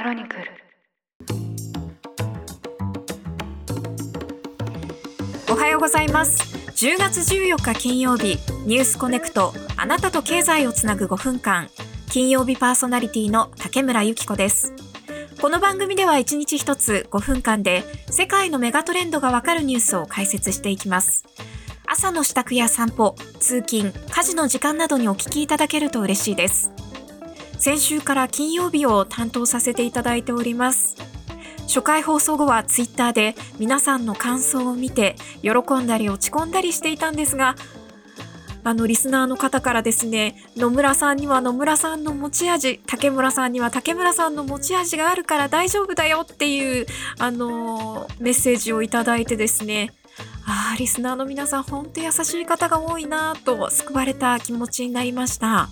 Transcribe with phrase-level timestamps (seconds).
[0.00, 0.44] クロニクル。
[5.50, 6.42] おはようございます。
[6.86, 11.68] 10月14日金曜日ニュースコネクトあなたと経済をつなぐ5分間。
[12.10, 14.72] 金曜日パーソナリティの竹村由紀子です。
[15.38, 21.26] この番組では1日1つ5分間で世界のメガトレンドがわかるニュースを解説していきます。
[21.84, 26.70] 朝の支度や散歩、通勤、家事の時間などにお聞きいただけると嬉しいです。
[27.60, 30.96] 先週から金曜日を担当させていただいております。
[31.70, 37.54] 初回放送後はツイッターで皆さんの感想を見て喜んだり落ち込んだりしていたんですが
[38.64, 46.86] あのリスナーの方からですね野村さんには野村さんの持ち味竹村さんには竹村さんの持ち味があるから大丈夫だよっていう
[47.20, 49.92] あのメッセージをいただいてですね
[50.46, 55.68] ああリスナーの皆さん本当優しい方が多いなと救われた気持ちになりました。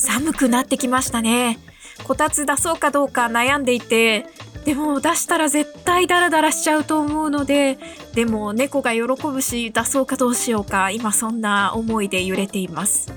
[0.00, 1.58] 寒くなってきましたね。
[2.04, 4.26] こたつ出そうかどうか悩んでいて、
[4.64, 7.78] でも出したら絶対ダラダラしちゃうと思うので、
[8.14, 13.12] でも猫が喜ぶし出そうかどうしようか、今そんな思いで揺れています。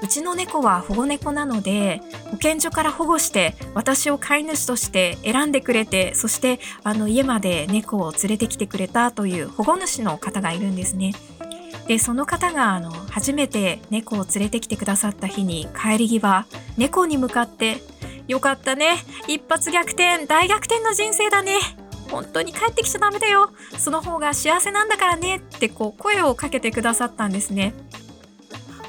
[0.00, 11.14] うちの猫は保護猫なので、保健所から保護して私を飼い主として選んでくれて、そしてあの家まで猫を連れてきてくれたという保護主の方がいるんですね。
[11.86, 17.82] でその方があの初めて猫を連れてきてくださった日に帰り際猫に向かって
[18.26, 18.96] 「よかったね
[19.28, 21.58] 一発逆転大逆転の人生だね
[22.10, 27.74] 本当に帰ってきちゃダメだよその方が幸せなんだからね」ってこう声をかけてくださったんですね。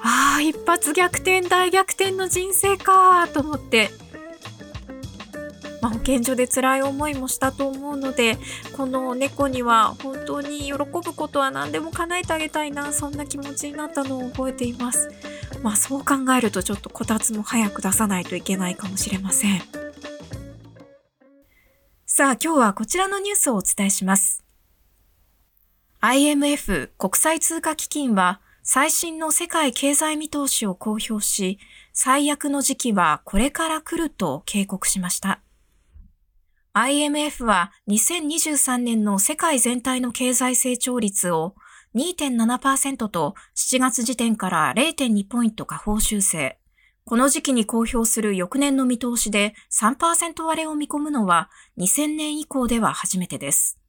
[0.07, 3.89] ああ一発逆転大逆転の人生かと思って
[5.85, 8.39] まあ、保健所で辛い思いもしたと思うので
[8.75, 15.11] この猫には本当に喜ぶことは何でも叶えてあげたいなそんな気持ちになったのを覚えています。
[15.61, 19.61] まあそう考えるとちょっとこたつも早く出さないといけないかもしれません。
[22.07, 24.43] さあ今日はこちらのニュースをお伝えします。
[26.01, 31.59] IMF 国際通貨基金は最新の世界経済見通しを公表し、
[31.93, 35.44] 最悪の時期はこれから来ると警告しました。
[36.77, 41.55] IMF は2023年の世界全体の経済成長率を
[41.95, 46.59] 2.7%と7月時点から0.2ポイント下方修正。
[47.05, 53.79] この時期に公表する翌年の見通しで3%割れを見込むのは2000年以降では初めてです。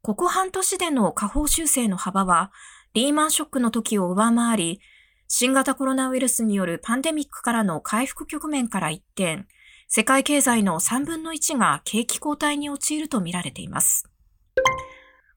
[0.00, 2.50] ここ半年での下方修正の幅は
[2.94, 4.80] リーマンショックの時を上回り、
[5.28, 9.44] 新型コロナウイルスによるパンデミックからの回復局面から一転、
[9.88, 14.08] 世界経済の3分の1が景気後退に陥るとみられています。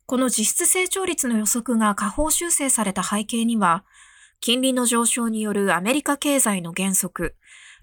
[0.06, 3.86] この実質成長率の予測が下方修正された背景には、
[4.42, 7.36] 金利の上昇によるアメリカ経済の減速、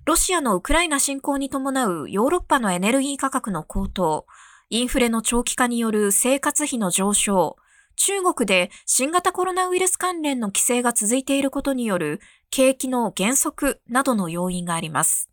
[0.06, 4.27] ロシアのウクライナ侵攻に伴うヨーロッパのエネルギー価格の高騰、
[4.69, 7.56] インフレの長期化による生活費の上昇、
[7.94, 15.31] 中国で新型コロナウイルス関連の規制が続いていることによる景気の減速などの要因があります。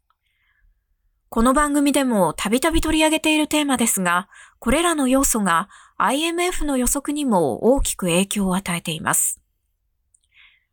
[1.33, 4.29] この番組でもたびたび取り上げているテーマですが、
[4.59, 5.67] これらの要素が
[5.97, 9.41] IMF の予測にも大きく影響を与えています。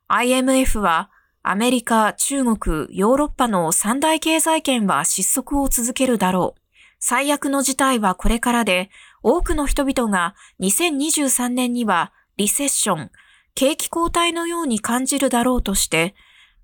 [0.09, 1.10] IMF は
[1.43, 6.60] アメリカ、中国、ヨーロッパの三大経済圏は失速を続けるだろう。
[6.98, 8.91] 最悪の事態はこれからで、
[9.22, 13.10] 多くの人々が2023年にはリセッション、
[13.54, 16.15] 景気後退のように感じるだろうとして、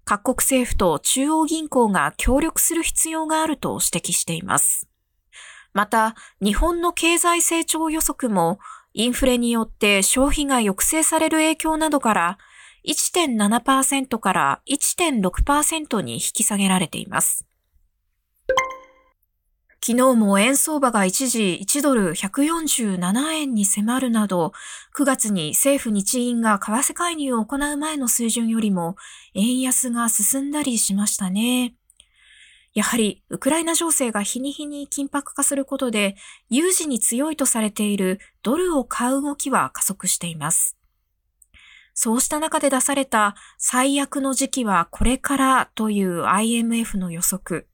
[0.09, 4.89] 各国政府と中央銀行が協力する必要があると指摘しています。
[5.73, 8.61] また、日本の経済成長予測も
[8.95, 12.39] インフレによって消費が抑制される影響などから
[12.87, 17.45] 1.7%から1.6%に引き下げられています。
[19.87, 24.53] 昨日も円相場が一時1ドル147円に迫るなど、
[24.97, 28.97] 9月に政府日銀が為替介入を行う前の水準よりも
[29.35, 31.77] 円安が進んだりしましたね。
[32.75, 36.17] やはり、ウクライナ情勢が日に日に緊迫化することで、
[36.51, 40.77] 有事に強いとされているドルを買う動きは加速しています。
[41.95, 47.69] そうした中で出された最悪の時期はこれからという IMF の予測。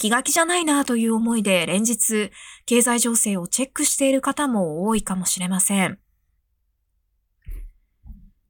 [0.00, 2.30] 気が気じゃないなという思いで連日
[2.64, 5.98] 経済情勢をチェックしている方も多いかもしれません。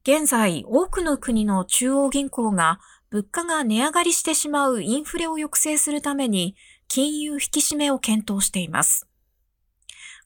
[0.03, 6.55] 現在、多くの国の中央銀行が物価が値上がりしてしまうインフレを抑制するために
[6.87, 9.09] 金融引き締めを検討しています。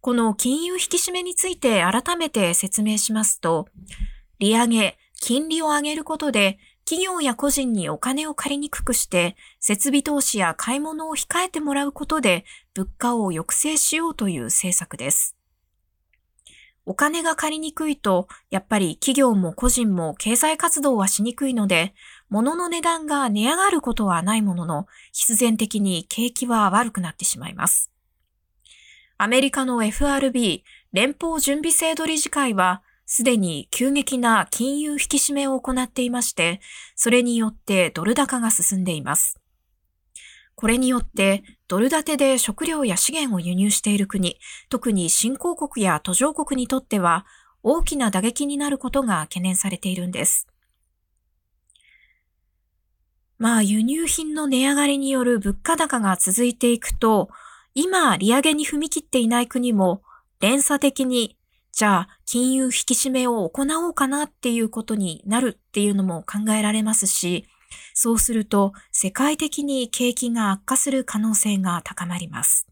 [0.02, 3.68] この金融引き締めについて改めて説明しますと、
[4.38, 12.46] 利上げ、金利を上げることで企業や個人にお金を借りにくくして、設備投資や買い物を控えてもらうことで、
[12.76, 15.36] 物価を抑制しようという政策です。
[16.86, 21.96] お金が借りにくいと、やっぱり企業も個人も経済活動はしにくいので、
[22.30, 27.92] 物の値段が値上がることはないものの、必然的に景気は悪くなってしまいます。
[29.18, 36.60] アメリカの FRB 連邦準備制度理事会は、すでに急激な金融引き締めを行っていまして、
[36.96, 39.40] それによってドル高が進んでいます。
[40.56, 44.38] これによってドル建てで食料や資源を輸入している国、
[44.70, 47.26] 特に新興国や途上国にとっては
[47.62, 50.48] 大きな打撃になることが懸念されているんです。
[53.38, 57.30] まあ輸入品の値上がりによる物価高が続いていくと、
[57.74, 60.02] 今利上げに踏み切っていない国も
[60.40, 61.38] 連鎖的に
[61.76, 67.50] じゃあ金融引き締めを行おうかなっていうことになるっていうのも考えられますし、
[67.94, 72.66] そうすると世界的に景気が悪化する可能性が高まります。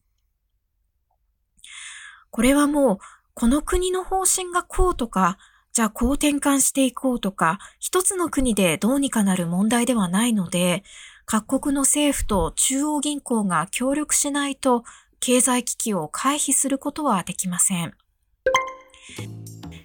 [2.31, 2.97] これはもう
[3.33, 5.37] この国の方針がこうとか、
[5.73, 10.81] じゃあこう転換していこうとか、一つの国でどうにかなる問題ではないので、
[11.25, 14.85] 各国の政府と中央銀行が協力しないと
[15.19, 17.93] 経済危機を回避することはできません。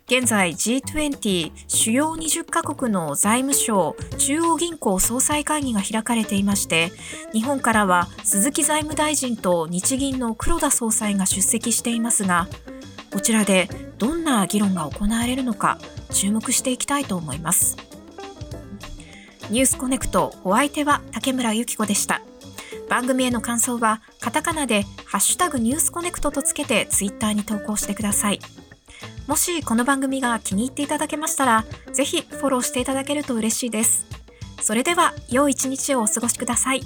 [0.07, 6.93] 現在 G20 主要20カ国の財務省中央銀行総裁会議が開かれていまして
[7.35, 12.49] 日本からは鈴木財務大臣と日銀の黒田総裁が出席していますが
[13.13, 13.69] こちらで
[13.99, 15.79] どんな議論が行われるのか
[16.11, 17.77] 注目していきたいと思います
[19.51, 22.23] ニュースコネクトお相手は竹村由紀子でした
[22.89, 28.41] 番組への感想はカタカナでハッシュタグニュースコネクトとつけてツイッターに投稿してください。
[29.29, 34.07] もしこの番組が気に入っていただけましたら、ぜひフォローしていただけると嬉しいです。
[34.59, 36.81] それでは、良い一日をお過ごしください。